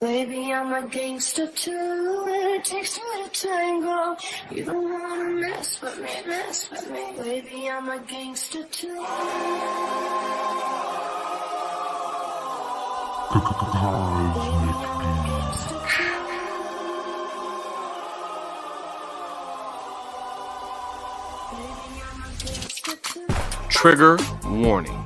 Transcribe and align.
Baby, 0.00 0.52
I'm 0.52 0.72
a 0.72 0.86
gangster 0.86 1.48
too. 1.48 2.24
It 2.28 2.64
takes 2.64 2.94
two 2.94 3.02
to 3.24 3.30
tango. 3.30 4.16
You 4.48 4.64
don't 4.64 4.92
wanna 4.92 5.28
mess 5.40 5.82
with 5.82 5.98
me, 5.98 6.08
mess 6.24 6.70
with 6.70 6.88
me. 6.88 7.14
Baby, 7.18 7.68
I'm 7.68 7.88
a 7.88 7.98
gangster 7.98 8.62
too. 8.70 9.04
Trigger 23.68 24.16
warning. 24.44 25.04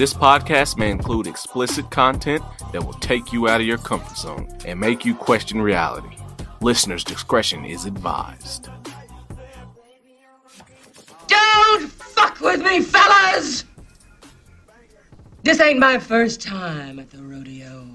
This 0.00 0.14
podcast 0.14 0.78
may 0.78 0.90
include 0.90 1.26
explicit 1.26 1.90
content 1.90 2.42
that 2.72 2.82
will 2.82 2.94
take 2.94 3.34
you 3.34 3.48
out 3.50 3.60
of 3.60 3.66
your 3.66 3.76
comfort 3.76 4.16
zone 4.16 4.48
and 4.64 4.80
make 4.80 5.04
you 5.04 5.14
question 5.14 5.60
reality. 5.60 6.16
Listener's 6.62 7.04
discretion 7.04 7.66
is 7.66 7.84
advised. 7.84 8.70
Don't 11.26 11.92
fuck 11.92 12.40
with 12.40 12.62
me, 12.62 12.80
fellas! 12.80 13.66
This 15.42 15.60
ain't 15.60 15.78
my 15.78 15.98
first 15.98 16.40
time 16.40 16.98
at 16.98 17.10
the 17.10 17.22
rodeo. 17.22 17.86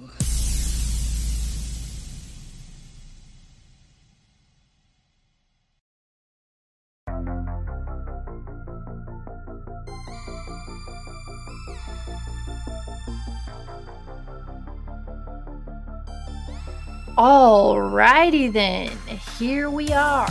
Alrighty 17.18 18.52
then, 18.52 18.92
here 19.40 19.70
we 19.70 19.94
are. 19.94 20.28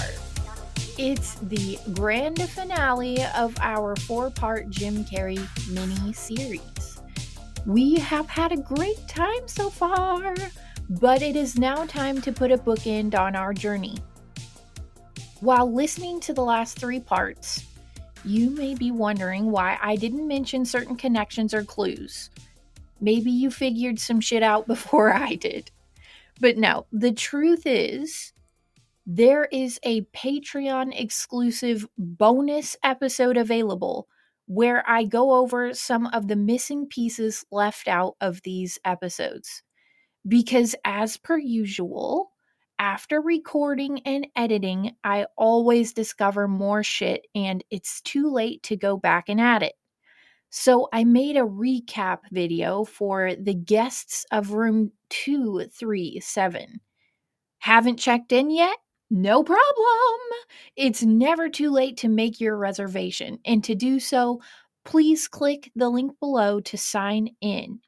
It's 0.99 1.37
the 1.37 1.79
grand 1.95 2.43
finale 2.51 3.25
of 3.35 3.57
our 3.63 3.97
four 3.97 4.29
part 4.29 4.69
Jim 4.69 5.03
Carrey 5.07 5.41
mini 5.71 6.13
series. 6.13 7.01
We 7.65 7.95
have 7.95 8.29
had 8.29 8.53
a 8.53 8.59
great 8.59 9.09
time 9.09 9.49
so 9.49 9.71
far, 9.71 10.35
but 10.91 11.23
it 11.23 11.37
is 11.37 11.59
now 11.59 11.87
time 11.87 12.21
to 12.21 12.33
put 12.33 12.53
a 12.53 12.59
bookend 12.59 13.19
on 13.19 13.35
our 13.35 13.55
journey. 13.55 13.97
While 15.41 15.73
listening 15.73 16.21
to 16.21 16.35
the 16.35 16.45
last 16.45 16.79
three 16.79 17.01
parts, 17.01 17.65
you 18.27 18.51
may 18.51 18.75
be 18.75 18.91
wondering 18.91 19.51
why 19.51 19.79
I 19.81 19.97
didn't 19.97 20.29
mention 20.29 20.67
certain 20.67 20.97
connections 20.97 21.55
or 21.55 21.65
clues. 21.65 22.29
Maybe 23.01 23.31
you 23.31 23.51
figured 23.51 23.99
some 23.99 24.21
shit 24.21 24.43
out 24.43 24.67
before 24.67 25.15
I 25.15 25.37
did. 25.37 25.71
But 26.41 26.57
no, 26.57 26.87
the 26.93 27.13
truth 27.13 27.63
is, 27.67 28.33
there 29.07 29.45
is 29.45 29.79
a 29.83 30.03
Patreon 30.03 30.99
exclusive 30.99 31.87
bonus 31.99 32.77
episode 32.83 33.37
available 33.37 34.09
where 34.47 34.89
I 34.89 35.05
go 35.05 35.35
over 35.35 35.73
some 35.75 36.07
of 36.07 36.29
the 36.29 36.37
missing 36.37 36.87
pieces 36.87 37.45
left 37.51 37.89
out 37.89 38.17
of 38.21 38.43
these 38.43 38.79
episodes. 38.85 39.63
Because, 40.27 40.75
as 40.85 41.19
per 41.19 41.39
usual, 41.39 42.33
after 42.79 43.21
recording 43.21 44.01
and 44.07 44.27
editing, 44.35 44.97
I 45.05 45.27
always 45.37 45.93
discover 45.93 46.49
more 46.49 46.83
shit 46.83 47.27
and 47.35 47.63
it's 47.71 48.01
too 48.01 48.31
late 48.31 48.63
to 48.65 48.77
go 48.77 48.97
back 48.97 49.29
and 49.29 49.41
add 49.41 49.63
it. 49.63 49.75
So 50.57 50.89
I 50.93 51.03
made 51.03 51.37
a 51.37 51.41
recap 51.41 52.19
video 52.31 52.85
for 52.85 53.35
the 53.35 53.55
guests 53.55 54.25
of 54.31 54.53
room 54.53 54.93
237. 55.09 56.81
Haven't 57.59 57.99
checked 57.99 58.31
in 58.31 58.53
yet? 58.53 58.77
No 59.11 59.43
problem. 59.43 60.21
It's 60.77 61.03
never 61.03 61.49
too 61.49 61.71
late 61.71 61.97
to 61.99 62.09
make 62.09 62.41
your 62.41 62.57
reservation. 62.57 63.41
And 63.45 63.65
to 63.65 63.75
do 63.75 63.99
so, 63.99 64.41
please 64.85 65.27
click 65.27 65.73
the 65.75 65.89
link 65.89 66.21
below 66.21 66.61
to 66.61 66.79
sign 66.79 67.31
in. 67.41 67.81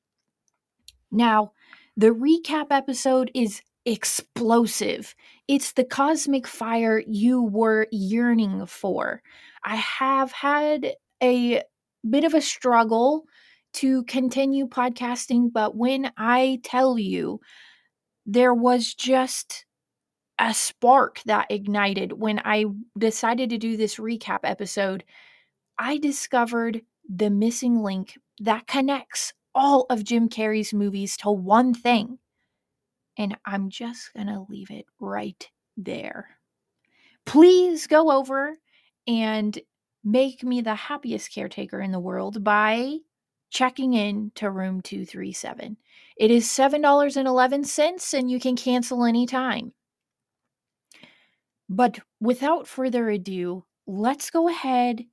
Now, 1.13 1.53
the 1.97 2.11
recap 2.11 2.67
episode 2.73 3.31
is 3.33 3.63
explosive. 3.85 5.15
It's 5.47 5.71
the 5.71 5.85
cosmic 5.85 6.49
fire 6.49 7.01
you 7.07 7.45
were 7.45 7.87
yearning 7.93 8.67
for. 8.67 9.23
I 9.63 9.77
have 9.77 10.33
had 10.33 10.95
a 11.23 11.63
bit 12.11 12.25
of 12.25 12.35
a 12.35 12.41
struggle 12.41 13.25
to 13.75 14.05
continue 14.05 14.67
podcasting, 14.67 15.53
but 15.53 15.77
when 15.77 16.11
I 16.17 16.61
tell 16.65 16.99
you 16.99 17.41
there 18.25 18.55
was 18.55 18.95
just 18.95 19.67
a 20.39 20.53
spark 20.53 21.21
that 21.27 21.47
ignited 21.51 22.13
when 22.13 22.41
I 22.45 22.67
decided 22.99 23.51
to 23.51 23.59
do 23.59 23.77
this 23.77 23.97
recap 23.97 24.41
episode, 24.45 25.05
I 25.79 25.99
discovered 25.99 26.83
the 27.09 27.31
missing 27.31 27.83
link 27.83 28.19
that 28.41 28.67
connects 28.67 29.33
all 29.55 29.87
of 29.89 30.05
Jim 30.05 30.29
Carrey's 30.29 30.75
movies 30.75 31.17
to 31.19 31.31
one 31.31 31.73
thing. 31.73 32.19
And 33.19 33.37
I'm 33.47 33.71
just 33.71 34.13
going 34.15 34.27
to 34.27 34.45
leave 34.49 34.71
it 34.71 34.85
right 35.01 35.49
there. 35.77 36.29
Please 37.25 37.87
go 37.87 38.11
over 38.11 38.55
and 39.07 39.59
make 40.07 40.45
me 40.45 40.61
the 40.61 40.75
happiest 40.77 41.35
caretaker 41.35 41.81
in 41.81 41.91
the 41.91 41.99
world 41.99 42.45
by 42.45 42.97
checking 43.51 43.93
in 43.95 44.31
to 44.37 44.49
room 44.49 44.81
237. 44.81 45.77
It 46.17 46.31
is 46.31 46.47
$7.11 46.47 48.15
and 48.15 48.31
you 48.31 48.39
can 48.39 48.57
cancel 48.57 49.05
anytime. 49.05 49.73
But 51.69 51.99
without 52.21 52.69
further 52.69 53.11
ado, 53.11 53.65
let's 53.89 54.31
go 54.31 54.49
ahead 54.49 55.05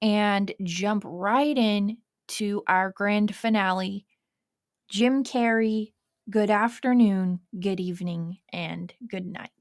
and 0.00 0.52
jump 0.62 1.02
right 1.06 1.56
in 1.56 1.98
to 2.28 2.62
our 2.66 2.92
grand 2.92 3.34
finale. 3.36 4.06
Jim 4.88 5.22
Carrey, 5.22 5.92
good 6.30 6.50
afternoon, 6.50 7.40
good 7.60 7.80
evening, 7.80 8.38
and 8.52 8.92
good 9.06 9.26
night. 9.26 9.53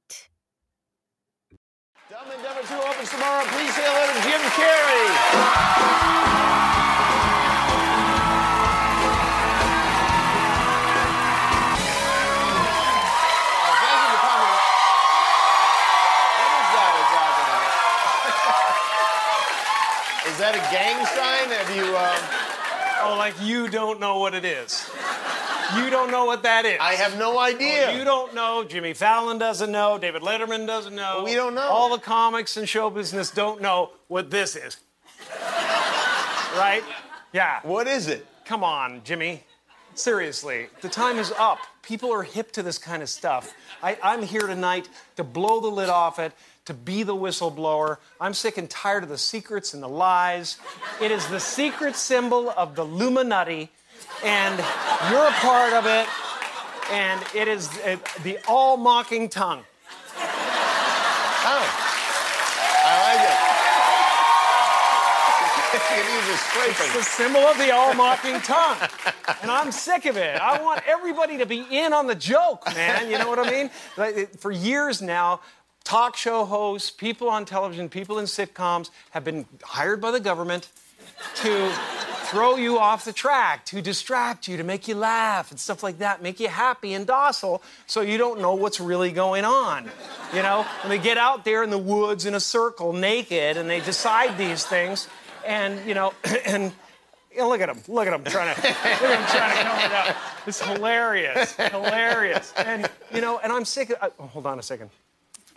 Dumb 2.14 2.30
and 2.30 2.44
Dumber 2.44 2.62
2 2.62 2.76
opens 2.76 3.10
tomorrow. 3.10 3.44
Please 3.46 3.74
say 3.74 3.82
hello 3.82 4.06
to 4.06 4.22
Jim 4.22 4.38
Carrey. 4.54 6.14
Oh, 13.66 13.74
thank 13.82 13.98
you 13.98 14.10
for 14.14 14.22
coming. 14.30 14.54
What 16.38 16.54
is 16.54 16.70
that 16.78 16.94
exactly? 17.02 17.58
Is 20.30 20.38
that 20.38 20.54
a 20.54 20.64
gang 20.70 21.02
sign? 21.18 21.50
Have 21.50 21.72
you, 21.76 21.98
um, 21.98 22.22
Oh, 23.06 23.18
like 23.18 23.34
you 23.42 23.68
don't 23.68 24.00
know 24.00 24.20
what 24.20 24.34
it 24.34 24.46
is. 24.46 24.83
You 25.78 25.90
don't 25.90 26.12
know 26.12 26.26
what 26.26 26.44
that 26.44 26.66
is. 26.66 26.78
I 26.80 26.94
have 26.94 27.18
no 27.18 27.40
idea. 27.40 27.98
You 27.98 28.04
don't 28.04 28.34
know. 28.34 28.64
Jimmy 28.64 28.94
Fallon 28.94 29.38
doesn't 29.38 29.72
know. 29.72 29.98
David 29.98 30.22
Letterman 30.22 30.68
doesn't 30.68 30.96
know. 30.96 31.24
We 31.26 31.36
don't 31.36 31.56
know. 31.56 31.62
All 31.62 31.90
the 31.90 32.02
comics 32.02 32.58
and 32.58 32.68
show 32.68 32.90
business 32.90 33.32
don't 33.32 33.62
know 33.62 33.92
what 34.08 34.30
this 34.30 34.56
is. 34.56 34.78
right? 36.58 36.84
Yeah. 37.32 37.60
What 37.64 37.88
is 37.88 38.08
it? 38.08 38.26
Come 38.46 38.64
on, 38.64 39.02
Jimmy. 39.04 39.44
Seriously, 39.96 40.68
the 40.82 40.90
time 40.90 41.20
is 41.20 41.32
up. 41.38 41.60
People 41.84 42.12
are 42.12 42.24
hip 42.24 42.52
to 42.54 42.64
this 42.64 42.80
kind 42.80 43.04
of 43.04 43.10
stuff. 43.10 43.54
I, 43.84 43.98
I'm 44.02 44.24
here 44.24 44.48
tonight 44.48 44.90
to 45.18 45.24
blow 45.24 45.60
the 45.60 45.68
lid 45.68 45.90
off 45.90 46.18
it, 46.18 46.32
to 46.66 46.74
be 46.74 47.04
the 47.04 47.16
whistleblower. 47.16 47.98
I'm 48.20 48.34
sick 48.34 48.58
and 48.58 48.68
tired 48.70 49.04
of 49.04 49.10
the 49.10 49.18
secrets 49.20 49.74
and 49.76 49.84
the 49.84 49.88
lies. 49.88 50.58
It 51.00 51.12
is 51.12 51.28
the 51.28 51.40
secret 51.40 51.96
symbol 51.96 52.50
of 52.52 52.76
the 52.76 52.82
Illuminati, 52.84 53.70
and 54.24 54.58
you're 55.12 55.28
a 55.28 55.32
part 55.32 55.74
of 55.74 55.86
it, 55.86 56.08
and 56.92 57.22
it 57.36 57.48
is 57.48 57.70
uh, 57.80 57.98
the 58.24 58.38
all 58.48 58.78
mocking 58.78 59.30
tongue. 59.30 59.64
Oh. 61.46 61.80
I 62.86 63.16
like 63.16 63.24
it. 63.30 63.54
you 65.74 65.80
can 65.80 66.06
use 66.16 66.30
a 66.30 66.98
the 66.98 67.04
symbol 67.04 67.42
of 67.42 67.58
the 67.58 67.72
all 67.72 67.94
mocking 67.94 68.40
tongue. 68.42 68.78
And 69.42 69.50
I'm 69.50 69.72
sick 69.72 70.06
of 70.06 70.18
it. 70.18 70.40
I 70.40 70.62
want 70.62 70.82
everybody 70.88 71.38
to 71.38 71.46
be 71.46 71.66
in 71.70 71.94
on 71.94 72.08
the 72.08 72.16
joke, 72.16 72.66
man. 72.76 73.10
You 73.10 73.18
know 73.18 73.28
what 73.30 73.40
I 73.40 73.50
mean? 73.50 73.70
Like, 73.98 74.38
For 74.38 74.52
years 74.52 75.02
now, 75.02 75.42
talk 75.84 76.16
show 76.16 76.46
hosts, 76.46 76.92
people 76.92 77.30
on 77.30 77.46
television, 77.46 77.90
people 77.90 78.20
in 78.20 78.26
sitcoms 78.26 78.90
have 79.12 79.24
been 79.24 79.46
hired 79.64 80.00
by 80.00 80.12
the 80.12 80.20
government 80.20 80.70
to 81.36 81.72
throw 82.26 82.56
you 82.56 82.80
off 82.80 83.06
the 83.06 83.14
track, 83.14 83.66
to 83.66 83.82
distract 83.82 84.48
you, 84.48 84.58
to 84.58 84.64
make 84.64 84.88
you 84.88 84.96
laugh 84.96 85.52
and 85.52 85.60
stuff 85.60 85.84
like 85.84 86.00
that, 86.00 86.22
make 86.24 86.40
you 86.40 86.48
happy 86.48 86.94
and 86.94 87.06
docile 87.06 87.62
so 87.86 88.02
you 88.02 88.18
don't 88.18 88.42
know 88.42 88.56
what's 88.56 88.80
really 88.80 89.12
going 89.12 89.46
on. 89.46 89.90
You 90.34 90.42
know, 90.42 90.64
when 90.82 90.90
they 90.90 91.04
get 91.04 91.18
out 91.18 91.46
there 91.46 91.64
in 91.64 91.70
the 91.70 91.78
woods 91.78 92.26
in 92.26 92.34
a 92.34 92.40
circle 92.40 92.94
naked 92.94 93.58
and 93.58 93.70
they 93.70 93.82
decide 93.82 94.38
these 94.38 94.66
things, 94.66 95.08
and, 95.46 95.86
you 95.88 95.94
know, 95.94 96.14
and 96.46 96.72
Yeah, 97.36 97.46
look 97.46 97.62
at 97.62 97.70
him. 97.70 97.80
Look 97.88 98.08
at 98.08 98.14
him 98.14 98.24
trying 98.24 98.54
to 98.54 98.62
look 98.62 98.78
at 98.80 99.20
him 99.20 99.26
trying 99.28 99.58
to 99.58 99.64
come 99.64 99.80
it 99.80 99.92
out. 99.92 100.16
It's 100.46 100.62
hilarious. 100.62 101.56
Hilarious. 101.56 102.54
And 102.58 102.90
you 103.14 103.22
know, 103.22 103.40
and 103.40 103.52
I'm 103.52 103.66
sick 103.66 103.90
of 103.90 103.98
uh, 104.02 104.10
oh, 104.20 104.28
hold 104.28 104.46
on 104.46 104.60
a 104.60 104.64
second. 104.64 104.90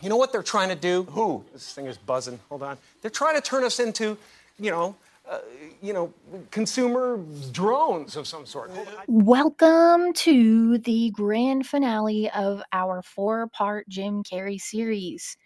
You 0.01 0.09
know 0.09 0.17
what 0.17 0.33
they're 0.33 0.43
trying 0.43 0.71
to 0.71 0.75
do? 0.75 1.05
Who? 1.05 1.45
This 1.53 1.73
thing 1.73 1.87
is 1.87 1.99
buzzing. 1.99 2.39
Hold 2.49 2.63
on. 2.63 2.79
They're 3.03 3.11
trying 3.11 3.35
to 3.35 3.41
turn 3.43 3.65
us 3.65 3.79
into, 3.81 4.17
you 4.59 4.71
know, 4.71 4.97
uh, 5.31 5.39
you 5.83 5.93
know, 5.93 6.13
consumer 6.51 7.19
drones 7.53 8.17
of 8.17 8.27
some 8.27 8.47
sort. 8.47 8.71
Welcome 9.09 10.13
to 10.15 10.79
the 10.79 11.11
grand 11.11 11.67
finale 11.67 12.31
of 12.31 12.63
our 12.73 13.03
four 13.03 13.49
part 13.49 13.89
Jim 13.89 14.23
Carrey 14.23 14.61
series. 14.61 15.37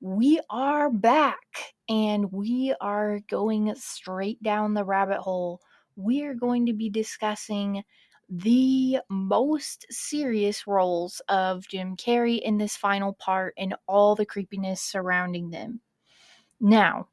We 0.00 0.40
are 0.50 0.90
back 0.90 1.74
and 1.88 2.32
we 2.32 2.74
are 2.80 3.20
going 3.30 3.72
straight 3.76 4.42
down 4.42 4.74
the 4.74 4.84
rabbit 4.84 5.18
hole. 5.18 5.60
We 5.94 6.24
are 6.24 6.34
going 6.34 6.66
to 6.66 6.72
be 6.72 6.90
discussing 6.90 7.84
the 8.28 8.98
most 9.08 9.86
serious 9.90 10.66
roles 10.66 11.20
of 11.28 11.68
Jim 11.68 11.96
Carrey 11.96 12.40
in 12.40 12.58
this 12.58 12.76
final 12.76 13.12
part 13.12 13.54
and 13.56 13.76
all 13.86 14.16
the 14.16 14.26
creepiness 14.26 14.80
surrounding 14.80 15.50
them. 15.50 15.80
Now, 16.60 17.08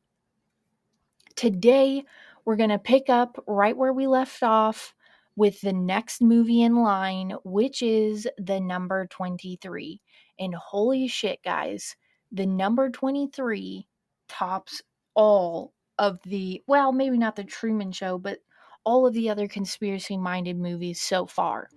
today 1.39 2.03
we're 2.43 2.57
going 2.57 2.69
to 2.69 2.77
pick 2.77 3.09
up 3.09 3.41
right 3.47 3.77
where 3.77 3.93
we 3.93 4.07
left 4.07 4.43
off 4.43 4.93
with 5.37 5.61
the 5.61 5.71
next 5.71 6.21
movie 6.21 6.63
in 6.63 6.75
line, 6.75 7.33
which 7.45 7.81
is 7.81 8.27
the 8.37 8.59
number 8.59 9.07
23. 9.07 10.01
And 10.37 10.53
holy 10.53 11.07
shit, 11.07 11.41
guys, 11.41 11.95
the 12.29 12.45
number 12.45 12.89
23 12.89 13.87
tops 14.27 14.81
all 15.13 15.73
of 15.97 16.19
the, 16.23 16.61
well, 16.67 16.91
maybe 16.91 17.17
not 17.17 17.37
the 17.37 17.45
Truman 17.45 17.93
Show, 17.93 18.17
but 18.17 18.39
all 18.83 19.07
of 19.07 19.13
the 19.13 19.29
other 19.29 19.47
conspiracy 19.47 20.17
minded 20.17 20.57
movies 20.57 20.99
so 20.99 21.25
far. 21.25 21.69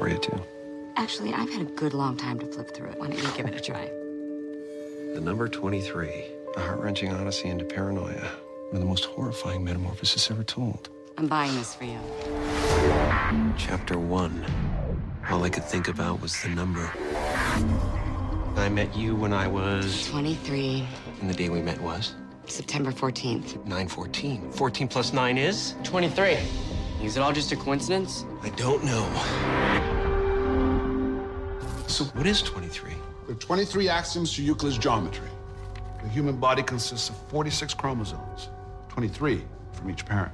For 0.00 0.08
you, 0.08 0.16
too. 0.18 0.40
Actually, 0.96 1.34
I've 1.34 1.50
had 1.50 1.60
a 1.60 1.70
good 1.72 1.92
long 1.92 2.16
time 2.16 2.38
to 2.38 2.46
flip 2.46 2.74
through 2.74 2.88
it. 2.88 2.98
Why 2.98 3.08
don't 3.08 3.22
you 3.22 3.30
give 3.36 3.46
it 3.46 3.54
a 3.54 3.60
try? 3.60 3.84
The 5.14 5.20
number 5.20 5.46
23, 5.46 6.24
a 6.56 6.60
heart 6.60 6.80
wrenching 6.80 7.12
odyssey 7.12 7.48
into 7.48 7.66
paranoia. 7.66 8.30
One 8.68 8.76
of 8.76 8.80
the 8.80 8.86
most 8.86 9.04
horrifying 9.04 9.62
metamorphoses 9.62 10.30
ever 10.30 10.42
told. 10.42 10.88
I'm 11.18 11.26
buying 11.26 11.54
this 11.54 11.74
for 11.74 11.84
you. 11.84 11.98
Chapter 13.58 13.98
1. 13.98 14.46
All 15.28 15.44
I 15.44 15.50
could 15.50 15.64
think 15.64 15.88
about 15.88 16.22
was 16.22 16.40
the 16.42 16.48
number. 16.48 16.90
I 18.56 18.68
met 18.70 18.96
you 18.96 19.14
when 19.14 19.34
I 19.34 19.46
was. 19.48 20.08
23, 20.08 20.86
And 21.20 21.28
the 21.28 21.34
day 21.34 21.50
we 21.50 21.60
met 21.60 21.80
was? 21.80 22.14
September 22.46 22.90
14th. 22.90 23.56
914. 23.66 24.50
14 24.52 24.88
plus 24.88 25.12
9 25.12 25.36
is? 25.36 25.74
23. 25.84 26.38
Is 27.02 27.16
it 27.16 27.20
all 27.20 27.32
just 27.32 27.52
a 27.52 27.56
coincidence? 27.56 28.24
I 28.42 28.50
don't 28.50 28.84
know. 28.84 29.89
So, 32.00 32.06
what 32.14 32.26
is 32.26 32.40
23? 32.40 32.92
There 33.26 33.36
are 33.36 33.38
23 33.38 33.90
axioms 33.90 34.34
to 34.36 34.42
Euclid's 34.42 34.78
geometry. 34.78 35.28
The 36.02 36.08
human 36.08 36.38
body 36.38 36.62
consists 36.62 37.10
of 37.10 37.16
46 37.28 37.74
chromosomes, 37.74 38.48
23 38.88 39.44
from 39.74 39.90
each 39.90 40.06
parent. 40.06 40.32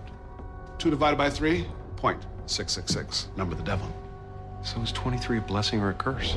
2 0.78 0.90
divided 0.90 1.16
by 1.16 1.28
3, 1.28 1.66
point 1.96 2.22
666, 2.46 3.30
number 3.36 3.54
of 3.54 3.58
the 3.58 3.64
devil. 3.64 3.92
So, 4.62 4.80
is 4.80 4.92
23 4.92 5.38
a 5.38 5.40
blessing 5.40 5.80
or 5.80 5.90
a 5.90 5.94
curse? 5.94 6.36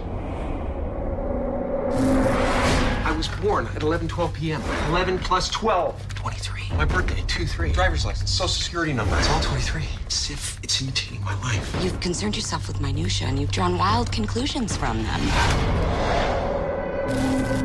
I 3.10 3.18
was 3.18 3.28
born 3.28 3.66
at 3.76 3.82
11 3.82 4.08
12 4.08 4.34
p.m. 4.36 4.62
11 4.90 5.18
plus 5.18 5.50
12. 5.50 6.14
23. 6.14 6.78
My 6.78 6.86
birthday, 6.86 7.24
2 7.26 7.48
3. 7.48 7.72
Driver's 7.72 8.06
license, 8.06 8.30
social 8.30 8.50
security 8.50 8.94
number. 8.94 9.18
It's 9.18 9.28
all 9.30 9.42
23. 9.42 9.84
It's 10.06 10.30
if 10.30 10.60
it's 10.62 10.80
imitating 10.80 11.24
my 11.24 11.34
life. 11.42 11.76
You've 11.82 12.00
concerned 12.02 12.36
yourself 12.36 12.68
with 12.68 12.80
minutia 12.80 13.26
and 13.26 13.40
you've 13.40 13.50
drawn 13.50 13.80
wild 13.80 14.12
conclusions 14.12 14.78
from 14.78 15.02
them. 15.02 15.22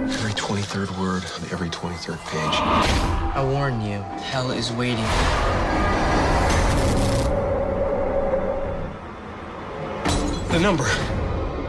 Every 0.08 0.32
23rd 0.32 0.99
word 0.99 1.25
on 1.25 1.52
every 1.52 1.69
23rd 1.69 2.25
page. 2.25 2.55
I 3.37 3.44
warn 3.44 3.82
you, 3.82 4.00
hell 4.23 4.50
is 4.50 4.73
waiting. 4.73 5.05
The 10.49 10.58
number. 10.58 10.85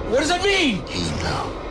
What 0.09 0.19
does 0.19 0.29
that 0.29 0.41
mean? 0.45 0.77
You 0.87 1.11
know. 1.21 1.64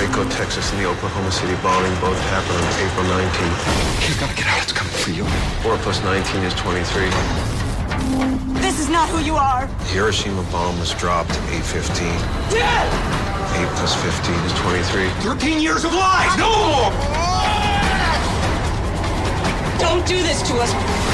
Waco, 0.00 0.24
Texas, 0.30 0.72
and 0.72 0.80
the 0.80 0.88
Oklahoma 0.88 1.30
City 1.30 1.52
bombing 1.62 1.92
both 2.00 2.18
happened 2.32 2.56
on 2.56 2.72
April 2.80 3.04
19th. 3.04 4.08
You 4.08 4.18
gotta 4.18 4.34
get 4.34 4.46
out. 4.46 4.62
It's 4.62 4.72
coming 4.72 4.94
for 4.94 5.10
you. 5.10 5.24
4 5.60 5.76
plus 5.84 6.02
19 6.02 6.40
is 6.40 6.54
23. 6.54 7.04
This 8.62 8.80
is 8.80 8.88
not 8.88 9.10
who 9.10 9.20
you 9.20 9.36
are. 9.36 9.66
The 9.66 9.84
Hiroshima 9.92 10.42
bomb 10.50 10.80
was 10.80 10.94
dropped 10.94 11.32
at 11.32 11.52
815. 11.52 12.08
Dead. 12.48 12.88
8 13.60 13.68
plus 13.76 13.92
15 14.00 14.34
is 14.48 14.54
23. 14.64 15.10
13 15.20 15.60
years 15.60 15.84
of 15.84 15.92
lies! 15.92 16.32
No 16.38 16.48
more! 16.48 16.92
Don't 19.84 20.06
do 20.08 20.16
this 20.22 20.40
to 20.48 20.56
us. 20.64 21.09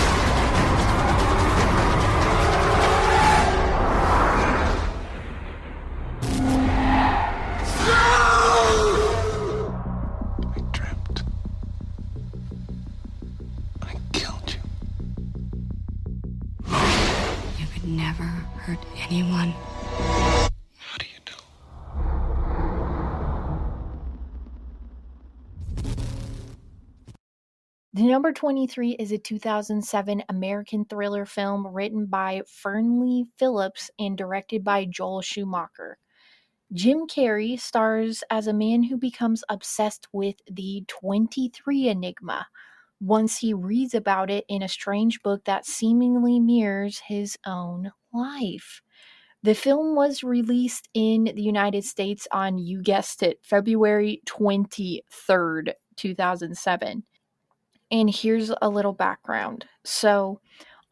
The 27.96 28.02
number 28.02 28.30
23 28.30 28.90
is 28.90 29.10
a 29.10 29.16
2007 29.16 30.22
American 30.28 30.84
thriller 30.84 31.24
film 31.24 31.66
written 31.66 32.04
by 32.04 32.42
Fernley 32.46 33.24
Phillips 33.38 33.90
and 33.98 34.18
directed 34.18 34.62
by 34.62 34.84
Joel 34.84 35.22
Schumacher. 35.22 35.96
Jim 36.74 37.06
Carrey 37.06 37.58
stars 37.58 38.22
as 38.30 38.48
a 38.48 38.52
man 38.52 38.82
who 38.82 38.98
becomes 38.98 39.44
obsessed 39.48 40.08
with 40.12 40.36
the 40.46 40.84
23 40.88 41.88
Enigma 41.88 42.46
once 43.00 43.38
he 43.38 43.54
reads 43.54 43.94
about 43.94 44.30
it 44.30 44.44
in 44.46 44.62
a 44.62 44.68
strange 44.68 45.22
book 45.22 45.42
that 45.46 45.64
seemingly 45.64 46.38
mirrors 46.38 46.98
his 46.98 47.38
own 47.46 47.92
life. 48.12 48.82
The 49.42 49.54
film 49.54 49.96
was 49.96 50.22
released 50.22 50.90
in 50.92 51.32
the 51.34 51.42
United 51.42 51.86
States 51.86 52.28
on, 52.30 52.58
you 52.58 52.82
guessed 52.82 53.22
it, 53.22 53.38
February 53.42 54.20
23rd, 54.26 55.72
2007. 55.96 57.02
And 57.90 58.10
here's 58.12 58.52
a 58.60 58.68
little 58.68 58.92
background. 58.92 59.66
So, 59.84 60.40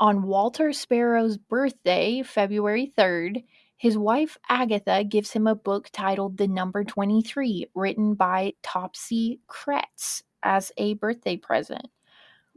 on 0.01 0.23
Walter 0.23 0.73
Sparrow's 0.73 1.39
birthday, 1.39 2.23
February 2.23 2.93
3rd, 2.97 3.45
his 3.77 3.99
wife 3.99 4.39
Agatha 4.49 5.05
gives 5.05 5.33
him 5.33 5.47
a 5.47 5.55
book 5.55 5.89
titled 5.93 6.37
The 6.37 6.49
Number 6.49 6.85
23, 6.85 7.67
written 7.75 8.15
by 8.15 8.55
Topsy 8.63 9.41
Kretts, 9.49 10.23
as 10.43 10.73
a 10.77 10.95
birthday 10.95 11.37
present. 11.37 11.87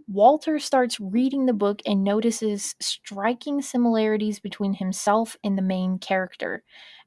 Walter 0.07 0.57
starts 0.59 0.99
reading 0.99 1.45
the 1.45 1.53
book 1.53 1.81
and 1.85 2.03
notices 2.03 2.75
striking 2.79 3.61
similarities 3.61 4.39
between 4.39 4.73
himself 4.73 5.35
and 5.43 5.57
the 5.57 5.61
main 5.61 5.99
character, 5.99 6.63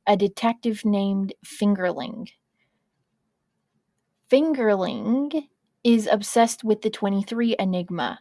a 0.06 0.16
detective 0.16 0.84
named 0.84 1.32
Fingerling. 1.44 2.28
Fingerling 4.30 5.48
is 5.84 6.08
obsessed 6.10 6.64
with 6.64 6.82
the 6.82 6.90
23 6.90 7.56
Enigma, 7.58 8.20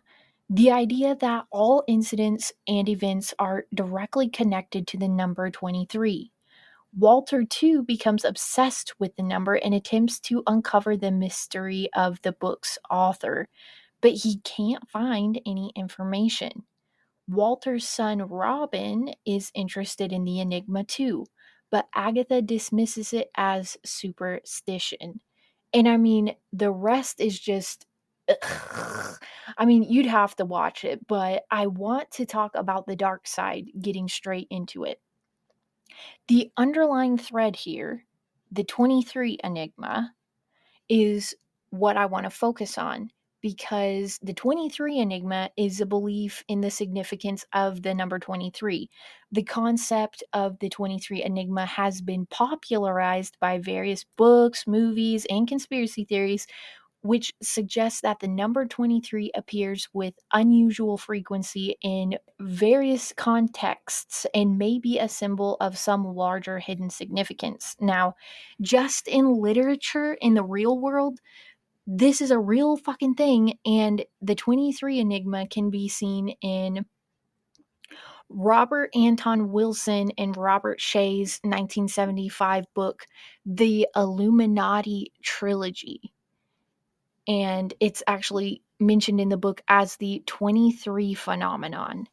the 0.49 0.71
idea 0.71 1.15
that 1.15 1.45
all 1.51 1.83
incidents 1.87 2.51
and 2.67 2.89
events 2.89 3.33
are 3.39 3.65
directly 3.73 4.29
connected 4.29 4.87
to 4.87 4.97
the 4.97 5.07
number 5.07 5.49
23. 5.49 6.31
Walter, 6.97 7.43
too, 7.45 7.83
becomes 7.83 8.25
obsessed 8.25 8.93
with 8.99 9.15
the 9.15 9.23
number 9.23 9.55
and 9.55 9.75
attempts 9.75 10.19
to 10.21 10.43
uncover 10.47 10.97
the 10.97 11.11
mystery 11.11 11.89
of 11.95 12.21
the 12.23 12.31
book's 12.31 12.79
author, 12.89 13.47
but 14.01 14.11
he 14.13 14.39
can't 14.39 14.89
find 14.89 15.39
any 15.45 15.71
information. 15.75 16.63
Walter's 17.27 17.87
son 17.87 18.19
Robin 18.19 19.13
is 19.25 19.51
interested 19.53 20.11
in 20.11 20.25
the 20.25 20.39
enigma 20.39 20.83
too, 20.83 21.27
but 21.69 21.87
Agatha 21.95 22.41
dismisses 22.41 23.13
it 23.13 23.29
as 23.35 23.77
superstition. 23.85 25.21
And 25.73 25.87
I 25.87 25.97
mean, 25.97 26.35
the 26.53 26.71
rest 26.71 27.19
is 27.19 27.39
just. 27.39 27.85
I 29.57 29.65
mean, 29.65 29.83
you'd 29.83 30.05
have 30.05 30.35
to 30.35 30.45
watch 30.45 30.83
it, 30.83 31.05
but 31.07 31.43
I 31.49 31.65
want 31.67 32.11
to 32.11 32.25
talk 32.25 32.51
about 32.55 32.85
the 32.85 32.95
dark 32.95 33.27
side, 33.27 33.65
getting 33.81 34.07
straight 34.07 34.47
into 34.51 34.83
it. 34.83 35.01
The 36.27 36.51
underlying 36.55 37.17
thread 37.17 37.55
here, 37.55 38.05
the 38.51 38.63
23 38.63 39.39
enigma, 39.43 40.13
is 40.87 41.35
what 41.71 41.97
I 41.97 42.05
want 42.05 42.25
to 42.25 42.29
focus 42.29 42.77
on 42.77 43.11
because 43.41 44.19
the 44.21 44.33
23 44.33 44.99
enigma 44.99 45.49
is 45.57 45.81
a 45.81 45.85
belief 45.85 46.43
in 46.47 46.61
the 46.61 46.69
significance 46.71 47.45
of 47.53 47.83
the 47.83 47.93
number 47.93 48.19
23. 48.19 48.89
The 49.31 49.43
concept 49.43 50.23
of 50.33 50.59
the 50.59 50.69
23 50.69 51.23
enigma 51.23 51.65
has 51.65 52.01
been 52.01 52.25
popularized 52.25 53.37
by 53.39 53.59
various 53.59 54.05
books, 54.17 54.65
movies, 54.67 55.25
and 55.29 55.47
conspiracy 55.47 56.05
theories, 56.05 56.47
which 57.01 57.33
suggests 57.41 58.01
that 58.01 58.19
the 58.19 58.27
number 58.27 58.65
23 58.65 59.31
appears 59.33 59.87
with 59.93 60.13
unusual 60.33 60.97
frequency 60.97 61.77
in 61.81 62.17
various 62.41 63.13
contexts 63.15 64.25
and 64.33 64.57
may 64.57 64.79
be 64.79 64.99
a 64.99 65.07
symbol 65.07 65.55
of 65.61 65.77
some 65.77 66.03
larger 66.03 66.59
hidden 66.59 66.89
significance. 66.89 67.77
Now, 67.79 68.15
just 68.59 69.07
in 69.07 69.33
literature, 69.41 70.15
in 70.15 70.33
the 70.33 70.43
real 70.43 70.77
world, 70.77 71.19
this 71.91 72.21
is 72.21 72.29
a 72.29 72.37
real 72.37 72.77
fucking 72.77 73.15
thing, 73.15 73.57
and 73.65 74.05
the 74.21 74.35
23 74.35 74.99
Enigma 74.99 75.47
can 75.47 75.71
be 75.71 75.89
seen 75.89 76.29
in 76.43 76.85
Robert 78.29 78.91
Anton 78.93 79.51
Wilson 79.51 80.11
and 80.15 80.37
Robert 80.37 80.79
Shea's 80.79 81.39
1975 81.41 82.65
book, 82.75 83.07
The 83.43 83.87
Illuminati 83.95 85.13
Trilogy. 85.23 86.13
And 87.27 87.73
it's 87.79 88.03
actually 88.05 88.61
mentioned 88.79 89.19
in 89.19 89.29
the 89.29 89.37
book 89.37 89.61
as 89.67 89.95
the 89.95 90.21
23 90.27 91.15
phenomenon. 91.15 92.05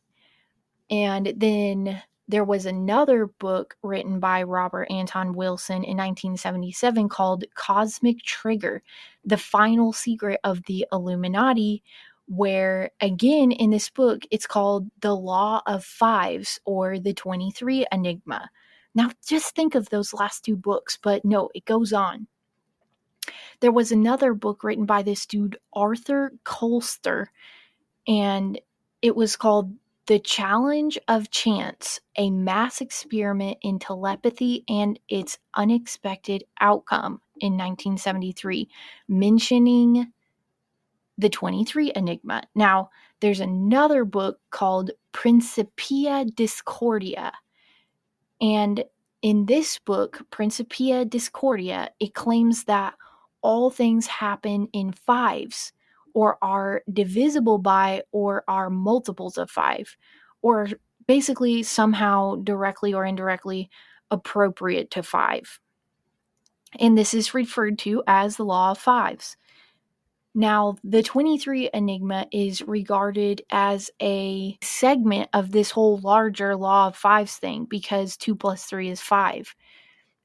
And 0.88 1.34
then 1.36 2.02
there 2.28 2.44
was 2.44 2.66
another 2.66 3.26
book 3.26 3.76
written 3.82 4.18
by 4.18 4.42
Robert 4.42 4.90
Anton 4.90 5.34
Wilson 5.34 5.84
in 5.84 5.96
1977 5.96 7.08
called 7.08 7.44
Cosmic 7.54 8.22
Trigger 8.22 8.82
The 9.24 9.36
Final 9.36 9.92
Secret 9.92 10.40
of 10.42 10.64
the 10.64 10.86
Illuminati, 10.92 11.82
where 12.26 12.90
again 13.00 13.52
in 13.52 13.70
this 13.70 13.88
book 13.88 14.24
it's 14.30 14.46
called 14.46 14.90
The 15.00 15.14
Law 15.14 15.62
of 15.66 15.84
Fives 15.84 16.58
or 16.64 16.98
the 16.98 17.14
23 17.14 17.86
Enigma. 17.92 18.50
Now, 18.94 19.10
just 19.24 19.54
think 19.54 19.74
of 19.74 19.90
those 19.90 20.14
last 20.14 20.44
two 20.44 20.56
books, 20.56 20.98
but 21.00 21.24
no, 21.24 21.50
it 21.54 21.64
goes 21.64 21.92
on. 21.92 22.26
There 23.60 23.72
was 23.72 23.92
another 23.92 24.34
book 24.34 24.64
written 24.64 24.86
by 24.86 25.02
this 25.02 25.26
dude, 25.26 25.58
Arthur 25.72 26.32
Koestler, 26.44 27.26
and 28.08 28.60
it 29.02 29.14
was 29.14 29.36
called 29.36 29.72
the 30.06 30.18
Challenge 30.20 30.98
of 31.08 31.30
Chance, 31.30 32.00
a 32.16 32.30
mass 32.30 32.80
experiment 32.80 33.58
in 33.62 33.78
telepathy 33.78 34.64
and 34.68 34.98
its 35.08 35.38
unexpected 35.54 36.44
outcome 36.60 37.20
in 37.40 37.54
1973, 37.54 38.68
mentioning 39.08 40.12
the 41.18 41.28
23 41.28 41.92
Enigma. 41.96 42.44
Now, 42.54 42.90
there's 43.20 43.40
another 43.40 44.04
book 44.04 44.38
called 44.50 44.92
Principia 45.12 46.24
Discordia. 46.24 47.32
And 48.40 48.84
in 49.22 49.46
this 49.46 49.78
book, 49.80 50.20
Principia 50.30 51.04
Discordia, 51.04 51.90
it 51.98 52.14
claims 52.14 52.64
that 52.64 52.94
all 53.42 53.70
things 53.70 54.06
happen 54.06 54.68
in 54.72 54.92
fives 54.92 55.72
or 56.16 56.38
are 56.40 56.82
divisible 56.90 57.58
by 57.58 58.02
or 58.10 58.42
are 58.48 58.70
multiples 58.70 59.36
of 59.36 59.50
five, 59.50 59.98
or 60.40 60.66
basically 61.06 61.62
somehow 61.62 62.36
directly 62.36 62.94
or 62.94 63.04
indirectly 63.04 63.68
appropriate 64.10 64.90
to 64.90 65.02
five. 65.02 65.60
And 66.80 66.96
this 66.96 67.12
is 67.12 67.34
referred 67.34 67.78
to 67.80 68.02
as 68.06 68.36
the 68.38 68.46
law 68.46 68.70
of 68.70 68.78
fives. 68.78 69.36
Now, 70.34 70.76
the 70.82 71.02
23 71.02 71.68
Enigma 71.74 72.26
is 72.32 72.62
regarded 72.62 73.42
as 73.50 73.90
a 74.00 74.56
segment 74.62 75.28
of 75.34 75.52
this 75.52 75.70
whole 75.70 75.98
larger 75.98 76.56
law 76.56 76.86
of 76.86 76.96
fives 76.96 77.36
thing 77.36 77.66
because 77.68 78.16
2 78.16 78.34
plus 78.34 78.64
3 78.64 78.88
is 78.88 79.02
5. 79.02 79.54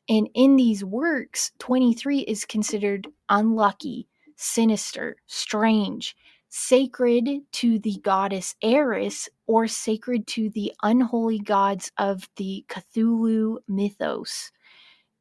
And 0.08 0.30
in 0.36 0.56
these 0.56 0.86
works, 0.86 1.52
23 1.60 2.20
is 2.20 2.46
considered 2.46 3.10
unlucky, 3.28 4.08
sinister, 4.42 5.18
strange, 5.28 6.16
sacred 6.50 7.30
to 7.52 7.80
the 7.80 7.98
goddess 8.04 8.56
Eris, 8.62 9.30
or 9.48 9.68
sacred 9.68 10.28
to 10.28 10.50
the 10.50 10.74
unholy 10.84 11.40
gods 11.40 11.92
of 11.98 12.28
the 12.36 12.66
Cthulhu 12.68 13.58
mythos. 13.68 14.52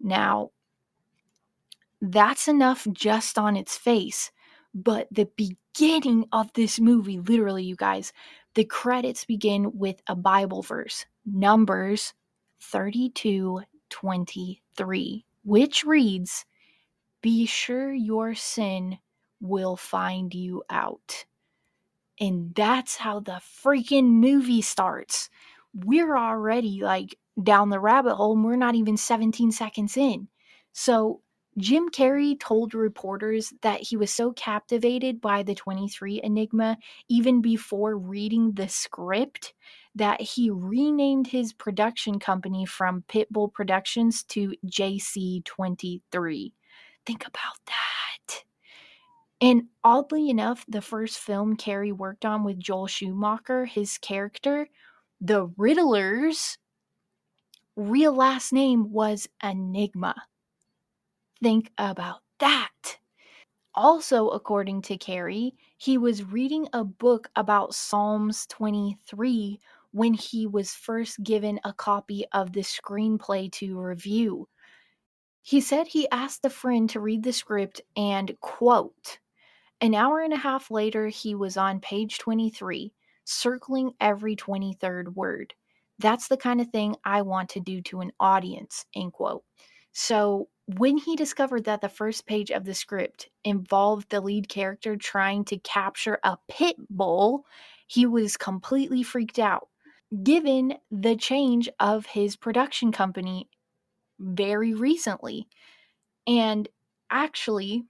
Now, 0.00 0.50
that's 2.00 2.48
enough 2.48 2.86
just 2.92 3.38
on 3.38 3.56
its 3.56 3.76
face, 3.76 4.32
but 4.74 5.06
the 5.10 5.28
beginning 5.36 6.24
of 6.32 6.52
this 6.54 6.80
movie, 6.80 7.20
literally, 7.20 7.64
you 7.64 7.76
guys, 7.76 8.12
the 8.54 8.64
credits 8.64 9.24
begin 9.24 9.70
with 9.78 10.02
a 10.08 10.16
Bible 10.16 10.62
verse, 10.62 11.06
Numbers 11.24 12.14
32 12.60 13.62
23, 13.90 15.24
which 15.44 15.84
reads, 15.84 16.46
Be 17.22 17.46
sure 17.46 17.92
your 17.92 18.34
sin 18.34 18.98
will 19.40 19.76
find 19.76 20.35
you 20.35 20.62
out. 20.70 21.25
And 22.18 22.54
that's 22.54 22.97
how 22.97 23.20
the 23.20 23.40
freaking 23.64 24.09
movie 24.11 24.62
starts. 24.62 25.30
We're 25.75 26.16
already 26.16 26.80
like 26.82 27.16
down 27.42 27.70
the 27.70 27.80
rabbit 27.80 28.16
hole 28.16 28.35
and 28.35 28.44
we're 28.44 28.56
not 28.56 28.75
even 28.75 28.97
17 28.97 29.52
seconds 29.52 29.97
in. 29.97 30.28
So 30.73 31.23
Jim 31.59 31.88
Carrey 31.88 32.38
told 32.38 32.75
reporters 32.75 33.52
that 33.62 33.80
he 33.80 33.97
was 33.97 34.11
so 34.11 34.32
captivated 34.32 35.20
by 35.20 35.42
the 35.42 35.54
23 35.54 36.20
Enigma 36.23 36.78
even 37.09 37.40
before 37.42 37.97
reading 37.97 38.52
the 38.52 38.68
script 38.68 39.54
that 39.94 40.20
he 40.20 40.50
renamed 40.50 41.26
his 41.26 41.52
production 41.52 42.18
company 42.18 42.64
from 42.64 43.02
Pitbull 43.09 43.52
Productions 43.52 44.23
to 44.25 44.54
JC23. 44.66 46.52
Think 47.04 47.26
about 47.26 47.56
that. 47.66 48.09
And 49.40 49.68
oddly 49.82 50.28
enough, 50.28 50.64
the 50.68 50.82
first 50.82 51.18
film 51.18 51.56
Carrey 51.56 51.92
worked 51.92 52.25
on 52.25 52.44
with 52.44 52.59
Joel 52.59 52.87
Schumacher, 52.87 53.64
his 53.64 53.97
character, 53.99 54.68
the 55.20 55.50
Riddler's 55.56 56.59
real 57.76 58.14
last 58.14 58.52
name 58.52 58.90
was 58.92 59.28
Enigma. 59.42 60.14
Think 61.42 61.73
about 61.78 62.20
that. 62.38 62.99
Also, 63.75 64.28
according 64.28 64.82
to 64.82 64.99
Carrey, 64.99 65.52
he 65.78 65.97
was 65.97 66.25
reading 66.25 66.68
a 66.73 66.85
book 66.85 67.30
about 67.37 67.75
Psalms 67.75 68.47
23 68.47 69.61
when 69.92 70.14
he 70.14 70.47
was 70.47 70.73
first 70.73 71.23
given 71.23 71.61
a 71.64 71.73
copy 71.73 72.25
of 72.32 72.52
the 72.52 72.61
screenplay 72.61 73.50
to 73.52 73.78
review. 73.78 74.49
He 75.42 75.61
said 75.61 75.87
he 75.87 76.09
asked 76.11 76.44
a 76.44 76.50
friend 76.50 76.88
to 76.90 77.00
read 77.00 77.23
the 77.23 77.32
script 77.32 77.80
and, 77.97 78.38
quote, 78.40 79.18
an 79.80 79.94
hour 79.94 80.20
and 80.20 80.32
a 80.32 80.37
half 80.37 80.70
later, 80.70 81.08
he 81.08 81.34
was 81.34 81.56
on 81.56 81.80
page 81.80 82.18
23, 82.18 82.92
circling 83.25 83.92
every 84.00 84.37
23rd 84.37 85.14
word. 85.14 85.54
That's 85.99 86.28
the 86.28 86.37
kind 86.37 86.60
of 86.60 86.68
thing 86.68 86.96
I 87.04 87.22
want 87.22 87.50
to 87.50 87.60
do 87.60 87.82
to 87.82 88.00
an 88.00 88.12
audience, 88.18 88.87
end 88.94 89.12
quote. 89.12 89.44
So 89.92 90.49
when 90.78 90.96
he 90.96 91.16
discovered 91.16 91.64
that 91.64 91.80
the 91.80 91.88
first 91.88 92.26
page 92.26 92.50
of 92.50 92.64
the 92.64 92.75
script 92.75 93.28
involved 93.44 94.10
the 94.10 94.20
lead 94.20 94.49
character 94.49 94.96
trying 94.96 95.44
to 95.46 95.58
capture 95.58 96.18
a 96.22 96.38
pit 96.49 96.76
bull, 96.88 97.44
he 97.87 98.06
was 98.06 98.37
completely 98.37 99.02
freaked 99.02 99.38
out. 99.38 99.68
Given 100.22 100.75
the 100.90 101.16
change 101.16 101.68
of 101.78 102.06
his 102.06 102.37
production 102.37 102.92
company 102.92 103.49
very 104.18 104.75
recently. 104.75 105.49
And 106.26 106.68
actually, 107.10 107.84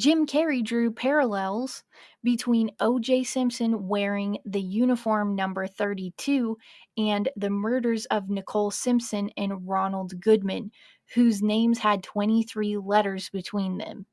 Jim 0.00 0.24
Carrey 0.24 0.64
drew 0.64 0.90
parallels 0.90 1.84
between 2.24 2.70
O.J. 2.80 3.22
Simpson 3.24 3.86
wearing 3.86 4.38
the 4.46 4.60
uniform 4.60 5.36
number 5.36 5.66
32 5.66 6.56
and 6.96 7.28
the 7.36 7.50
murders 7.50 8.06
of 8.06 8.30
Nicole 8.30 8.70
Simpson 8.70 9.28
and 9.36 9.68
Ronald 9.68 10.18
Goldman, 10.18 10.70
whose 11.14 11.42
names 11.42 11.78
had 11.78 12.02
23 12.02 12.78
letters 12.78 13.28
between 13.28 13.76
them. 13.76 14.06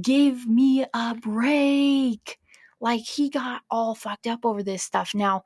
Give 0.00 0.46
me 0.46 0.86
a 0.94 1.16
break! 1.16 2.38
Like, 2.80 3.00
he 3.00 3.28
got 3.28 3.62
all 3.72 3.96
fucked 3.96 4.28
up 4.28 4.46
over 4.46 4.62
this 4.62 4.84
stuff. 4.84 5.16
Now, 5.16 5.42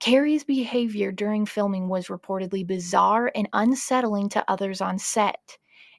Carrey's 0.00 0.42
behavior 0.42 1.12
during 1.12 1.46
filming 1.46 1.88
was 1.88 2.08
reportedly 2.08 2.66
bizarre 2.66 3.30
and 3.32 3.48
unsettling 3.52 4.28
to 4.30 4.50
others 4.50 4.80
on 4.80 4.98
set 4.98 5.56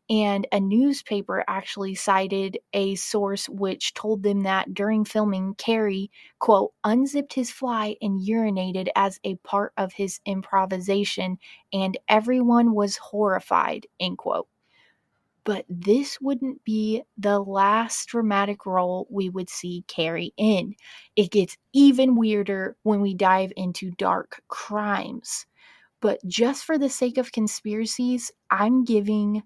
And 0.09 0.47
a 0.51 0.59
newspaper 0.59 1.43
actually 1.47 1.93
cited 1.95 2.57
a 2.73 2.95
source 2.95 3.47
which 3.47 3.93
told 3.93 4.23
them 4.23 4.41
that 4.41 4.73
during 4.73 5.05
filming, 5.05 5.53
Carrey, 5.55 6.09
quote, 6.39 6.73
unzipped 6.83 7.33
his 7.33 7.51
fly 7.51 7.95
and 8.01 8.19
urinated 8.19 8.89
as 8.95 9.19
a 9.23 9.35
part 9.37 9.73
of 9.77 9.93
his 9.93 10.19
improvisation, 10.25 11.37
and 11.71 11.97
everyone 12.07 12.73
was 12.73 12.97
horrified, 12.97 13.85
end 13.99 14.17
quote. 14.17 14.47
But 15.43 15.65
this 15.69 16.19
wouldn't 16.21 16.63
be 16.63 17.03
the 17.17 17.39
last 17.39 18.07
dramatic 18.07 18.65
role 18.65 19.07
we 19.09 19.29
would 19.29 19.49
see 19.49 19.83
Carrey 19.87 20.31
in. 20.37 20.75
It 21.15 21.31
gets 21.31 21.57
even 21.73 22.15
weirder 22.15 22.77
when 22.83 23.01
we 23.01 23.13
dive 23.13 23.51
into 23.57 23.91
dark 23.91 24.41
crimes. 24.47 25.45
But 26.01 26.19
just 26.27 26.65
for 26.65 26.77
the 26.77 26.89
sake 26.89 27.17
of 27.17 27.31
conspiracies, 27.31 28.31
I'm 28.51 28.83
giving 28.85 29.43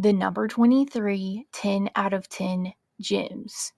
the 0.00 0.12
number 0.14 0.48
23 0.48 1.46
10 1.52 1.90
out 1.94 2.14
of 2.14 2.26
10 2.30 2.72
gems. 3.02 3.74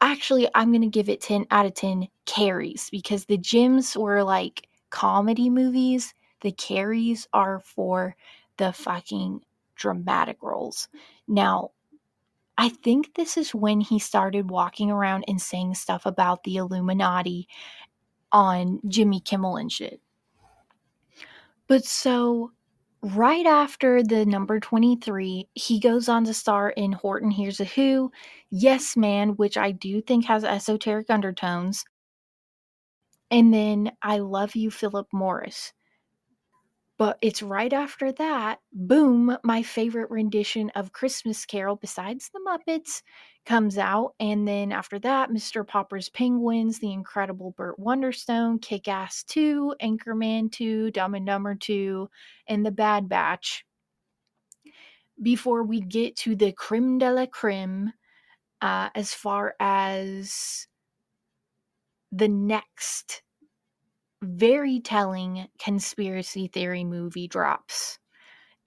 Actually, 0.00 0.48
I'm 0.56 0.72
going 0.72 0.82
to 0.82 0.88
give 0.88 1.08
it 1.08 1.20
10 1.20 1.46
out 1.52 1.66
of 1.66 1.74
10 1.74 2.08
carries 2.26 2.90
because 2.90 3.26
the 3.26 3.38
gems 3.38 3.96
were 3.96 4.24
like 4.24 4.66
comedy 4.90 5.48
movies. 5.48 6.14
The 6.40 6.50
carries 6.50 7.28
are 7.32 7.60
for 7.60 8.16
the 8.56 8.72
fucking 8.72 9.42
dramatic 9.76 10.38
roles. 10.42 10.88
Now, 11.28 11.70
I 12.58 12.70
think 12.70 13.14
this 13.14 13.36
is 13.36 13.54
when 13.54 13.80
he 13.80 14.00
started 14.00 14.50
walking 14.50 14.90
around 14.90 15.24
and 15.28 15.40
saying 15.40 15.76
stuff 15.76 16.06
about 16.06 16.42
the 16.42 16.56
Illuminati 16.56 17.46
on 18.32 18.80
Jimmy 18.88 19.20
Kimmel 19.20 19.58
and 19.58 19.70
shit. 19.70 20.00
But 21.68 21.84
so 21.84 22.50
right 23.02 23.46
after 23.46 24.02
the 24.02 24.24
number 24.24 24.60
23, 24.60 25.48
he 25.54 25.80
goes 25.80 26.08
on 26.08 26.24
to 26.24 26.34
star 26.34 26.70
in 26.70 26.92
Horton 26.92 27.30
Hears 27.30 27.60
a 27.60 27.64
Who, 27.64 28.12
Yes 28.50 28.96
Man, 28.96 29.30
which 29.30 29.56
I 29.56 29.72
do 29.72 30.00
think 30.00 30.24
has 30.26 30.44
esoteric 30.44 31.10
undertones, 31.10 31.84
and 33.30 33.52
then 33.52 33.92
I 34.02 34.18
Love 34.18 34.54
You, 34.54 34.70
Philip 34.70 35.08
Morris. 35.12 35.72
But 36.98 37.18
it's 37.22 37.42
right 37.42 37.72
after 37.72 38.12
that, 38.12 38.60
boom, 38.72 39.36
my 39.42 39.62
favorite 39.62 40.10
rendition 40.10 40.70
of 40.74 40.92
Christmas 40.92 41.44
Carol, 41.46 41.76
besides 41.76 42.30
the 42.32 42.40
Muppets, 42.46 43.02
comes 43.46 43.78
out. 43.78 44.14
And 44.20 44.46
then 44.46 44.72
after 44.72 44.98
that, 45.00 45.30
Mr. 45.30 45.66
Popper's 45.66 46.08
Penguins, 46.10 46.78
The 46.78 46.92
Incredible 46.92 47.52
Burt 47.56 47.78
Wonderstone, 47.78 48.60
Kick 48.60 48.88
Ass 48.88 49.24
2, 49.24 49.74
Anchorman 49.82 50.52
2, 50.52 50.90
Dumb 50.90 51.14
and 51.14 51.26
Dumber 51.26 51.54
2, 51.54 52.08
and 52.46 52.64
The 52.64 52.70
Bad 52.70 53.08
Batch. 53.08 53.64
Before 55.20 55.62
we 55.62 55.80
get 55.80 56.16
to 56.18 56.36
the 56.36 56.52
creme 56.52 56.98
de 56.98 57.10
la 57.10 57.26
creme, 57.26 57.92
uh, 58.60 58.90
as 58.94 59.12
far 59.14 59.54
as 59.58 60.66
the 62.12 62.28
next 62.28 63.22
very 64.22 64.80
telling 64.80 65.48
conspiracy 65.58 66.46
theory 66.48 66.84
movie 66.84 67.28
drops. 67.28 67.98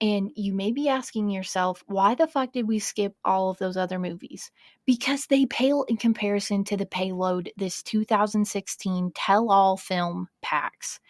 And 0.00 0.30
you 0.36 0.52
may 0.52 0.72
be 0.72 0.90
asking 0.90 1.30
yourself, 1.30 1.82
why 1.86 2.14
the 2.14 2.26
fuck 2.26 2.52
did 2.52 2.68
we 2.68 2.78
skip 2.78 3.14
all 3.24 3.48
of 3.48 3.58
those 3.58 3.78
other 3.78 3.98
movies? 3.98 4.50
Because 4.84 5.26
they 5.26 5.46
pale 5.46 5.84
in 5.88 5.96
comparison 5.96 6.64
to 6.64 6.76
the 6.76 6.84
payload 6.84 7.50
this 7.56 7.82
2016 7.82 9.12
tell 9.14 9.50
all 9.50 9.78
film 9.78 10.28
packs. 10.42 11.00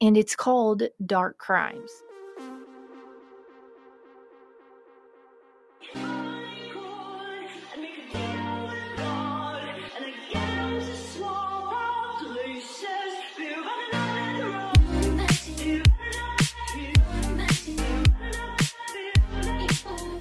And 0.00 0.16
it's 0.16 0.34
called 0.34 0.82
Dark 1.04 1.36
Crimes. 1.36 1.90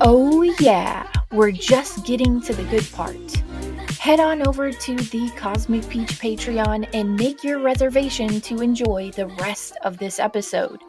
Oh, 0.03 0.41
yeah, 0.59 1.05
we're 1.31 1.51
just 1.51 2.07
getting 2.07 2.41
to 2.41 2.53
the 2.53 2.63
good 2.63 2.91
part. 2.91 3.35
Head 3.99 4.19
on 4.19 4.47
over 4.47 4.71
to 4.71 4.95
the 4.95 5.29
Cosmic 5.37 5.87
Peach 5.89 6.19
Patreon 6.19 6.89
and 6.95 7.15
make 7.15 7.43
your 7.43 7.59
reservation 7.59 8.41
to 8.41 8.63
enjoy 8.63 9.11
the 9.11 9.27
rest 9.27 9.77
of 9.83 9.99
this 9.99 10.17
episode. 10.17 10.81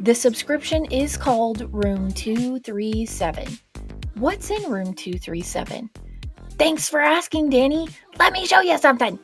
The 0.00 0.12
subscription 0.12 0.86
is 0.86 1.16
called 1.16 1.72
Room 1.72 2.10
237. 2.10 3.60
What's 4.14 4.50
in 4.50 4.68
Room 4.68 4.92
237? 4.92 5.88
Thanks 6.58 6.88
for 6.88 6.98
asking, 6.98 7.50
Danny. 7.50 7.86
Let 8.18 8.32
me 8.32 8.44
show 8.44 8.60
you 8.60 8.76
something. 8.76 9.20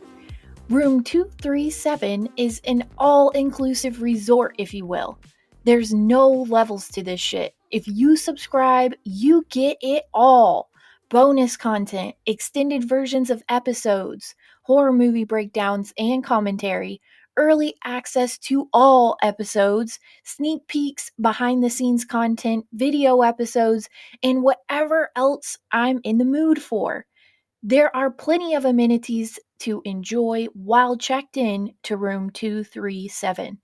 Room 0.70 1.03
237 1.03 2.29
is 2.37 2.61
an 2.66 2.85
all 2.99 3.31
inclusive 3.31 4.01
resort, 4.01 4.55
if 4.59 4.73
you 4.73 4.87
will. 4.87 5.18
There's 5.64 5.94
no 5.94 6.29
levels 6.31 6.88
to 6.88 7.03
this 7.03 7.20
shit. 7.20 7.55
If 7.70 7.88
you 7.88 8.16
subscribe, 8.16 8.94
you 9.05 9.46
get 9.48 9.79
it 9.81 10.05
all 10.12 10.68
bonus 11.09 11.57
content, 11.57 12.14
extended 12.27 12.87
versions 12.87 13.31
of 13.31 13.42
episodes, 13.48 14.35
horror 14.64 14.92
movie 14.92 15.24
breakdowns 15.24 15.94
and 15.96 16.22
commentary, 16.22 17.00
early 17.38 17.74
access 17.83 18.37
to 18.38 18.68
all 18.74 19.16
episodes, 19.22 19.98
sneak 20.22 20.66
peeks, 20.66 21.11
behind 21.18 21.64
the 21.64 21.70
scenes 21.70 22.05
content, 22.05 22.66
video 22.74 23.22
episodes, 23.22 23.88
and 24.22 24.42
whatever 24.42 25.11
else 25.16 25.57
I'm 25.72 26.00
in 26.05 26.18
the 26.18 26.24
mood 26.27 26.61
for. 26.61 27.07
There 27.62 27.94
are 27.96 28.11
plenty 28.11 28.55
of 28.55 28.66
amenities 28.66 29.38
to 29.61 29.81
enjoy 29.87 30.46
while 30.53 30.98
checked 30.98 31.38
in 31.38 31.72
to 31.85 31.96
room 31.96 32.29
237. 32.29 33.59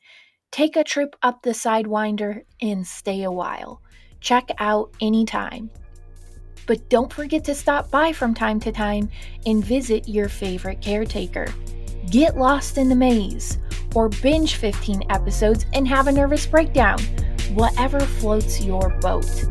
Take 0.51 0.75
a 0.75 0.83
trip 0.83 1.15
up 1.23 1.43
the 1.43 1.51
Sidewinder 1.51 2.43
and 2.61 2.85
stay 2.85 3.23
a 3.23 3.31
while. 3.31 3.81
Check 4.21 4.51
out 4.59 4.93
anytime. 5.01 5.71
But 6.67 6.89
don't 6.89 7.13
forget 7.13 7.45
to 7.45 7.55
stop 7.55 7.89
by 7.91 8.13
from 8.13 8.35
time 8.35 8.59
to 8.61 8.73
time 8.73 9.11
and 9.47 9.65
visit 9.65 10.09
your 10.09 10.29
favorite 10.29 10.81
caretaker. 10.81 11.47
Get 12.11 12.37
lost 12.37 12.79
in 12.79 12.89
the 12.89 12.97
maze, 12.97 13.59
or 13.95 14.09
binge 14.09 14.57
15 14.57 15.05
episodes 15.09 15.67
and 15.73 15.87
have 15.87 16.09
a 16.09 16.13
nervous 16.13 16.47
breakdown, 16.47 16.99
whatever 17.55 18.01
floats 18.01 18.61
your 18.61 18.91
boat. 19.01 19.45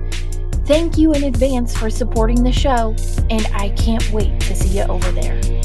Thank 0.66 0.98
you 0.98 1.14
in 1.14 1.24
advance 1.24 1.76
for 1.78 1.90
supporting 1.90 2.44
the 2.44 2.52
show, 2.52 2.94
and 3.30 3.48
I 3.54 3.70
can't 3.70 4.12
wait 4.12 4.40
to 4.42 4.56
see 4.56 4.80
you 4.80 4.84
over 4.84 5.12
there. 5.12 5.59